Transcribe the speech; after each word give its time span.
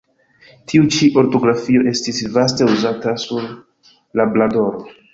Tiu 0.71 0.87
ĉi 0.95 1.09
ortografio 1.23 1.85
estis 1.93 2.23
vaste 2.39 2.71
uzata 2.79 3.17
sur 3.29 3.49
Labradoro. 4.23 4.87